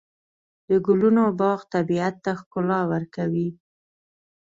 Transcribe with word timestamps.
د 0.67 0.69
ګلونو 0.85 1.23
باغ 1.39 1.59
طبیعت 1.73 2.15
ته 2.23 2.31
ښکلا 2.39 2.79
ورکوي. 2.91 3.49